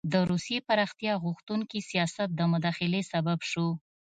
د 0.13 0.13
روسیې 0.31 0.59
پراختیا 0.67 1.13
غوښتونکي 1.25 1.79
سیاست 1.89 2.29
د 2.35 2.41
مداخلې 2.53 3.01
سبب 3.11 3.39
شو. 3.51 3.67